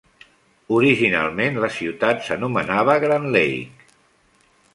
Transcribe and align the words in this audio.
Originalment, 0.77 1.59
la 1.65 1.69
ciutat 1.75 2.25
s'anomenava 2.29 2.97
Grand 3.05 3.31
Lake. 3.37 3.95